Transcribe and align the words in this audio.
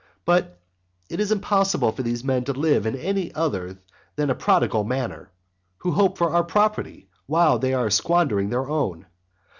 But 0.25 0.57
it 1.11 1.19
is 1.19 1.31
impossible 1.31 1.91
for 1.91 2.01
these 2.01 2.23
men 2.23 2.43
to 2.45 2.53
live 2.53 2.87
in 2.87 2.95
any 2.95 3.31
other 3.35 3.77
than 4.15 4.31
a 4.31 4.33
prodigal 4.33 4.83
manner, 4.83 5.29
who 5.77 5.91
hope 5.91 6.17
for 6.17 6.31
our 6.33 6.43
property 6.43 7.07
while 7.27 7.59
they 7.59 7.75
are 7.75 7.91
squandering 7.91 8.49
their 8.49 8.67
own. 8.67 9.05